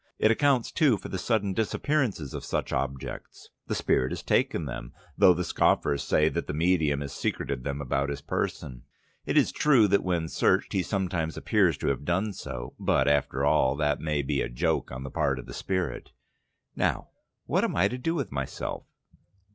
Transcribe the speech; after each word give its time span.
It 0.17 0.31
accounts, 0.31 0.71
too, 0.71 0.97
for 0.97 1.09
the 1.09 1.19
sudden 1.19 1.53
disappearances 1.53 2.33
of 2.33 2.43
such 2.43 2.73
objects. 2.73 3.49
The 3.67 3.75
spirit 3.75 4.11
has 4.11 4.23
taken 4.23 4.65
them, 4.65 4.93
though 5.15 5.35
the 5.35 5.43
scoffers 5.43 6.01
say 6.01 6.27
that 6.27 6.47
the 6.47 6.55
medium 6.55 7.01
has 7.01 7.13
secreted 7.13 7.63
them 7.63 7.79
about 7.79 8.09
his 8.09 8.19
person. 8.19 8.81
It 9.27 9.37
is 9.37 9.51
true 9.51 9.87
that 9.89 10.03
when 10.03 10.27
searched 10.27 10.73
he 10.73 10.81
sometimes 10.81 11.37
appears 11.37 11.77
to 11.77 11.89
have 11.89 12.03
done 12.03 12.33
so; 12.33 12.73
but, 12.79 13.07
after 13.07 13.45
all, 13.45 13.75
that 13.75 13.99
may 14.01 14.23
be 14.23 14.41
a 14.41 14.49
joke 14.49 14.91
on 14.91 15.03
the 15.03 15.11
part 15.11 15.37
of 15.37 15.45
the 15.45 15.53
spirit. 15.53 16.09
Now, 16.75 17.09
what 17.45 17.63
am 17.63 17.75
I 17.75 17.87
to 17.87 17.99
do 17.99 18.15
with 18.15 18.31
myself. 18.31 18.87